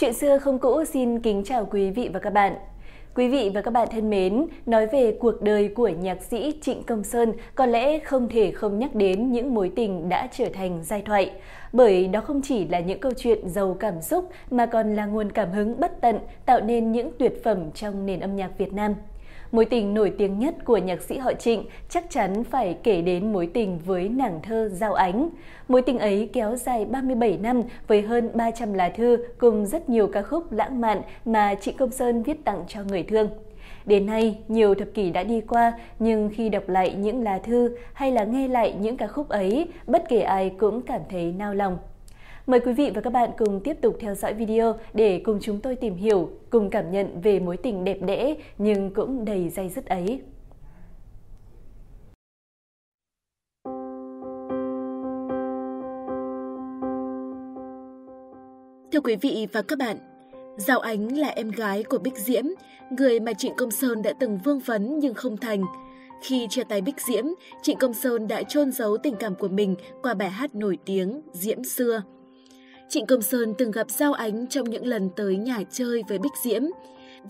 [0.00, 2.54] Chuyện xưa không cũ xin kính chào quý vị và các bạn.
[3.14, 6.82] Quý vị và các bạn thân mến, nói về cuộc đời của nhạc sĩ Trịnh
[6.82, 10.80] Công Sơn có lẽ không thể không nhắc đến những mối tình đã trở thành
[10.84, 11.30] giai thoại.
[11.72, 15.32] Bởi đó không chỉ là những câu chuyện giàu cảm xúc mà còn là nguồn
[15.32, 18.94] cảm hứng bất tận tạo nên những tuyệt phẩm trong nền âm nhạc Việt Nam.
[19.52, 23.32] Mối tình nổi tiếng nhất của nhạc sĩ họ Trịnh chắc chắn phải kể đến
[23.32, 25.30] mối tình với nàng thơ Giao Ánh.
[25.68, 30.06] Mối tình ấy kéo dài 37 năm với hơn 300 lá thư cùng rất nhiều
[30.06, 33.28] ca khúc lãng mạn mà Trịnh Công Sơn viết tặng cho người thương.
[33.84, 37.76] Đến nay, nhiều thập kỷ đã đi qua, nhưng khi đọc lại những lá thư
[37.92, 41.54] hay là nghe lại những ca khúc ấy, bất kể ai cũng cảm thấy nao
[41.54, 41.78] lòng.
[42.48, 45.60] Mời quý vị và các bạn cùng tiếp tục theo dõi video để cùng chúng
[45.60, 49.68] tôi tìm hiểu, cùng cảm nhận về mối tình đẹp đẽ nhưng cũng đầy dây
[49.68, 50.20] dứt ấy.
[58.92, 59.96] Thưa quý vị và các bạn,
[60.56, 62.44] Giao Ánh là em gái của Bích Diễm,
[62.98, 65.64] người mà Trịnh Công Sơn đã từng vương vấn nhưng không thành.
[66.22, 67.24] Khi chia tay Bích Diễm,
[67.62, 71.22] Trịnh Công Sơn đã chôn giấu tình cảm của mình qua bài hát nổi tiếng
[71.32, 72.02] Diễm Xưa.
[72.88, 76.32] Trịnh Công Sơn từng gặp Giao Ánh trong những lần tới nhà chơi với Bích
[76.44, 76.62] Diễm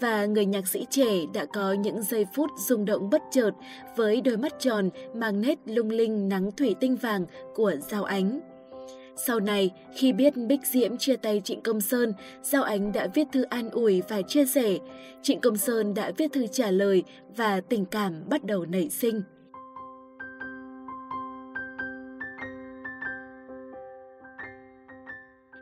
[0.00, 3.50] và người nhạc sĩ trẻ đã có những giây phút rung động bất chợt
[3.96, 8.40] với đôi mắt tròn mang nét lung linh nắng thủy tinh vàng của Giao Ánh.
[9.16, 13.26] Sau này, khi biết Bích Diễm chia tay Trịnh Công Sơn, Giao Ánh đã viết
[13.32, 14.78] thư an ủi và chia sẻ.
[15.22, 17.02] Trịnh Công Sơn đã viết thư trả lời
[17.36, 19.22] và tình cảm bắt đầu nảy sinh.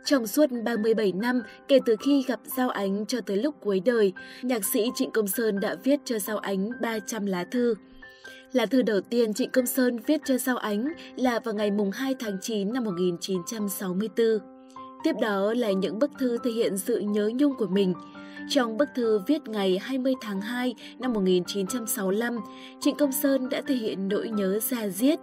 [0.05, 4.13] Trong suốt 37 năm kể từ khi gặp Giao Ánh cho tới lúc cuối đời,
[4.43, 7.75] nhạc sĩ Trịnh Công Sơn đã viết cho Giao Ánh 300 lá thư.
[8.53, 12.15] Lá thư đầu tiên Trịnh Công Sơn viết cho Giao Ánh là vào ngày 2
[12.19, 14.27] tháng 9 năm 1964.
[15.05, 17.95] Tiếp đó là những bức thư thể hiện sự nhớ nhung của mình.
[18.49, 22.39] Trong bức thư viết ngày 20 tháng 2 năm 1965,
[22.81, 25.19] Trịnh Công Sơn đã thể hiện nỗi nhớ ra diết.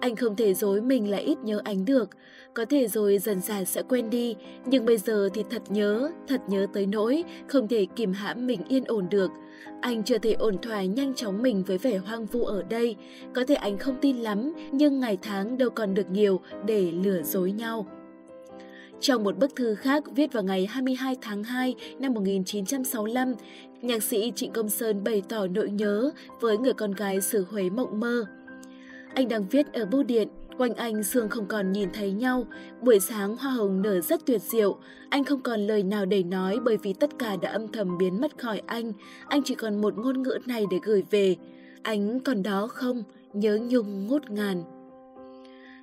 [0.00, 2.10] Anh không thể dối mình là ít nhớ anh được,
[2.54, 4.36] có thể rồi dần dần sẽ quên đi,
[4.66, 8.60] nhưng bây giờ thì thật nhớ, thật nhớ tới nỗi, không thể kìm hãm mình
[8.68, 9.30] yên ổn được.
[9.80, 12.96] Anh chưa thể ổn thỏa nhanh chóng mình với vẻ hoang vu ở đây.
[13.34, 17.22] Có thể anh không tin lắm, nhưng ngày tháng đâu còn được nhiều để lừa
[17.22, 17.86] dối nhau.
[19.00, 23.34] Trong một bức thư khác viết vào ngày 22 tháng 2 năm 1965,
[23.82, 26.10] nhạc sĩ Trịnh Công Sơn bày tỏ nỗi nhớ
[26.40, 28.24] với người con gái xứ Huế mộng mơ.
[29.18, 32.46] Anh đang viết ở bưu điện, Quanh anh Sương không còn nhìn thấy nhau,
[32.82, 34.78] buổi sáng hoa hồng nở rất tuyệt diệu,
[35.10, 38.20] anh không còn lời nào để nói bởi vì tất cả đã âm thầm biến
[38.20, 38.92] mất khỏi anh,
[39.28, 41.36] anh chỉ còn một ngôn ngữ này để gửi về.
[41.82, 43.02] Anh còn đó không,
[43.32, 44.62] nhớ nhung ngút ngàn.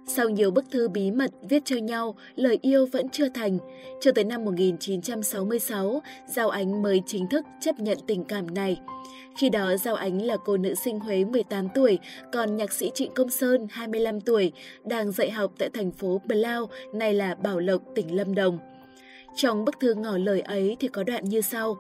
[0.08, 3.58] Sau nhiều bức thư bí mật viết cho nhau, lời yêu vẫn chưa thành.
[4.02, 8.80] Cho tới năm 1966, Giao Ánh mới chính thức chấp nhận tình cảm này.
[9.38, 12.00] Khi đó Giao Ánh là cô nữ sinh Huế 18 tuổi,
[12.34, 14.52] còn nhạc sĩ Trịnh Công Sơn 25 tuổi,
[14.84, 18.60] đang dạy học tại thành phố Blau, nay là Bảo Lộc, tỉnh Lâm Đồng.
[19.36, 21.78] Trong bức thư ngỏ lời ấy thì có đoạn như sau.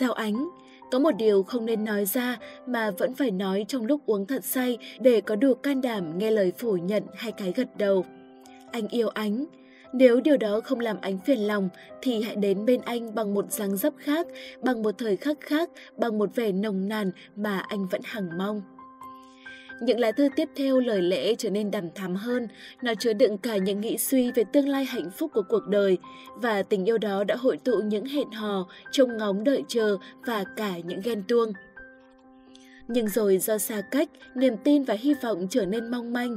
[0.00, 0.48] Giao Ánh,
[0.90, 4.44] có một điều không nên nói ra mà vẫn phải nói trong lúc uống thật
[4.44, 8.04] say để có đủ can đảm nghe lời phủ nhận hay cái gật đầu.
[8.72, 9.44] Anh yêu ánh.
[9.92, 11.68] Nếu điều đó không làm ánh phiền lòng
[12.02, 14.26] thì hãy đến bên anh bằng một dáng dấp khác,
[14.62, 18.62] bằng một thời khắc khác, bằng một vẻ nồng nàn mà anh vẫn hằng mong.
[19.80, 22.48] Những lá thư tiếp theo lời lẽ trở nên đằm thắm hơn,
[22.82, 25.98] nó chứa đựng cả những nghĩ suy về tương lai hạnh phúc của cuộc đời
[26.36, 30.44] và tình yêu đó đã hội tụ những hẹn hò, trông ngóng đợi chờ và
[30.56, 31.52] cả những ghen tuông.
[32.88, 36.36] Nhưng rồi do xa cách, niềm tin và hy vọng trở nên mong manh.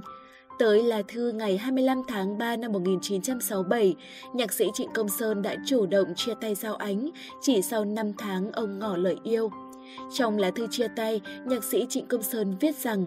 [0.60, 3.96] Tới là thư ngày 25 tháng 3 năm 1967,
[4.34, 7.10] nhạc sĩ Trịnh Công Sơn đã chủ động chia tay Giao Ánh
[7.42, 9.50] chỉ sau 5 tháng ông ngỏ lời yêu.
[10.14, 13.06] Trong lá thư chia tay, nhạc sĩ Trịnh Công Sơn viết rằng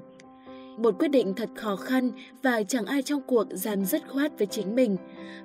[0.76, 2.10] một quyết định thật khó khăn
[2.42, 4.96] và chẳng ai trong cuộc dám dứt khoát với chính mình.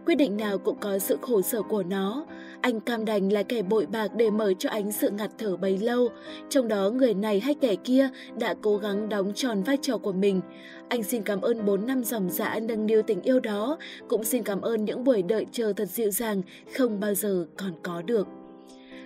[0.06, 2.26] Quyết định nào cũng có sự khổ sở của nó.
[2.62, 5.78] Anh cam đành là kẻ bội bạc để mở cho ánh sự ngặt thở bấy
[5.78, 6.10] lâu.
[6.50, 8.10] Trong đó người này hay kẻ kia
[8.40, 10.42] đã cố gắng đóng tròn vai trò của mình.
[10.90, 13.78] Anh xin cảm ơn 4 năm dòng dã nâng niu tình yêu đó,
[14.08, 16.42] cũng xin cảm ơn những buổi đợi chờ thật dịu dàng
[16.78, 18.28] không bao giờ còn có được.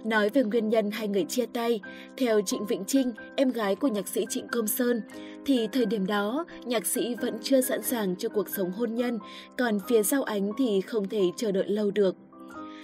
[0.03, 1.81] Nói về nguyên nhân hai người chia tay,
[2.18, 5.01] theo Trịnh Vĩnh Trinh, em gái của nhạc sĩ Trịnh Công Sơn,
[5.45, 9.19] thì thời điểm đó nhạc sĩ vẫn chưa sẵn sàng cho cuộc sống hôn nhân,
[9.57, 12.15] còn phía Giao Ánh thì không thể chờ đợi lâu được.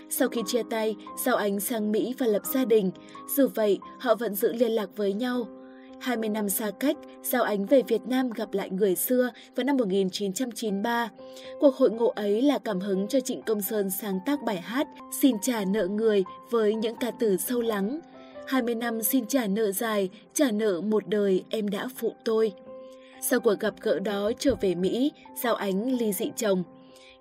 [0.09, 2.91] Sau khi chia tay, Giao Ánh sang Mỹ và lập gia đình.
[3.35, 5.47] Dù vậy, họ vẫn giữ liên lạc với nhau.
[5.99, 9.77] 20 năm xa cách, Giao Ánh về Việt Nam gặp lại người xưa vào năm
[9.77, 11.09] 1993.
[11.59, 14.87] Cuộc hội ngộ ấy là cảm hứng cho Trịnh Công Sơn sáng tác bài hát
[15.21, 17.99] Xin trả nợ người với những ca từ sâu lắng.
[18.47, 22.53] 20 năm xin trả nợ dài, trả nợ một đời em đã phụ tôi.
[23.21, 25.11] Sau cuộc gặp gỡ đó trở về Mỹ,
[25.43, 26.63] Giao Ánh ly dị chồng.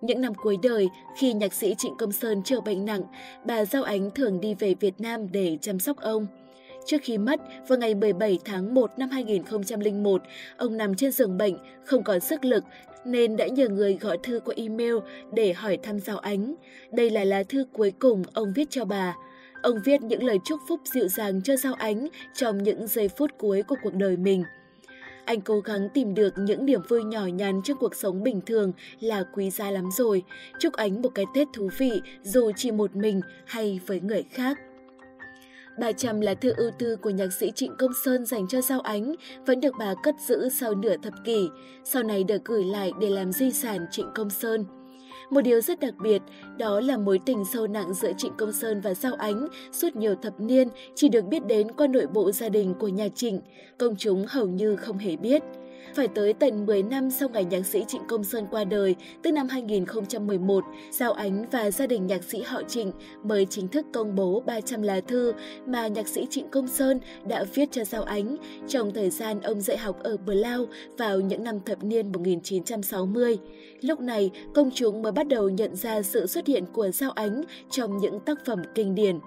[0.00, 3.02] Những năm cuối đời, khi nhạc sĩ Trịnh Công Sơn trở bệnh nặng,
[3.44, 6.26] bà Giao Ánh thường đi về Việt Nam để chăm sóc ông.
[6.86, 10.22] Trước khi mất, vào ngày 17 tháng 1 năm 2001,
[10.56, 12.64] ông nằm trên giường bệnh, không còn sức lực,
[13.04, 14.94] nên đã nhờ người gọi thư qua email
[15.32, 16.54] để hỏi thăm Giao Ánh.
[16.92, 19.14] Đây là lá thư cuối cùng ông viết cho bà.
[19.62, 23.30] Ông viết những lời chúc phúc dịu dàng cho Giao Ánh trong những giây phút
[23.38, 24.44] cuối của cuộc đời mình.
[25.24, 28.72] Anh cố gắng tìm được những điểm vui nhỏ nhắn trong cuộc sống bình thường
[29.00, 30.22] là quý giá lắm rồi.
[30.60, 34.58] Chúc Ánh một cái Tết thú vị dù chỉ một mình hay với người khác.
[35.78, 39.14] 300 là thư ưu tư của nhạc sĩ Trịnh Công Sơn dành cho Giao Ánh
[39.46, 41.48] vẫn được bà cất giữ sau nửa thập kỷ,
[41.84, 44.64] sau này được gửi lại để làm di sản Trịnh Công Sơn.
[45.30, 46.22] Một điều rất đặc biệt
[46.58, 50.14] đó là mối tình sâu nặng giữa Trịnh Công Sơn và Giao Ánh suốt nhiều
[50.14, 53.40] thập niên chỉ được biết đến qua nội bộ gia đình của nhà Trịnh,
[53.78, 55.42] công chúng hầu như không hề biết.
[55.94, 59.30] Phải tới tận 10 năm sau ngày nhạc sĩ Trịnh Công Sơn qua đời, tức
[59.30, 62.92] năm 2011, Giao Ánh và gia đình nhạc sĩ họ Trịnh
[63.22, 65.32] mới chính thức công bố 300 lá thư
[65.66, 68.36] mà nhạc sĩ Trịnh Công Sơn đã viết cho Giao Ánh
[68.68, 70.66] trong thời gian ông dạy học ở Bờ Lao
[70.98, 73.38] vào những năm thập niên 1960.
[73.80, 77.42] Lúc này, công chúng mới bắt đầu nhận ra sự xuất hiện của Giao Ánh
[77.70, 79.18] trong những tác phẩm kinh điển.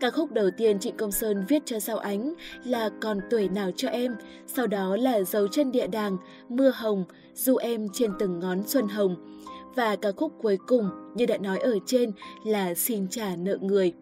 [0.00, 2.34] Ca khúc đầu tiên Trịnh Công Sơn viết cho Giao Ánh
[2.64, 6.16] là Còn tuổi nào cho em, sau đó là Dấu chân địa đàng,
[6.48, 9.16] Mưa hồng, Du em trên từng ngón xuân hồng.
[9.74, 12.12] Và ca khúc cuối cùng, như đã nói ở trên,
[12.44, 13.92] là Xin trả nợ người.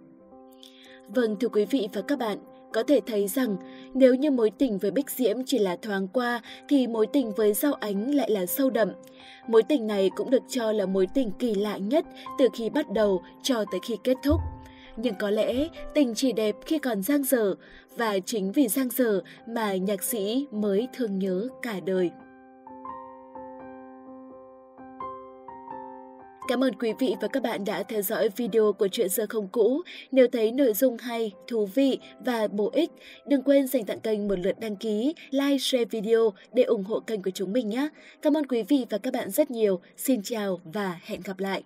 [1.08, 2.38] Vâng thưa quý vị và các bạn,
[2.72, 3.56] có thể thấy rằng
[3.94, 7.52] nếu như mối tình với Bích Diễm chỉ là thoáng qua thì mối tình với
[7.52, 8.88] Giao Ánh lại là sâu đậm.
[9.48, 12.04] Mối tình này cũng được cho là mối tình kỳ lạ nhất
[12.38, 14.40] từ khi bắt đầu cho tới khi kết thúc.
[14.96, 17.54] Nhưng có lẽ tình chỉ đẹp khi còn giang dở
[17.96, 22.10] và chính vì giang dở mà nhạc sĩ mới thương nhớ cả đời.
[26.48, 29.48] Cảm ơn quý vị và các bạn đã theo dõi video của Chuyện xưa không
[29.48, 29.82] cũ.
[30.12, 32.90] Nếu thấy nội dung hay, thú vị và bổ ích,
[33.26, 37.00] đừng quên dành tặng kênh một lượt đăng ký, like, share video để ủng hộ
[37.00, 37.88] kênh của chúng mình nhé.
[38.22, 39.80] Cảm ơn quý vị và các bạn rất nhiều.
[39.96, 41.62] Xin chào và hẹn gặp lại.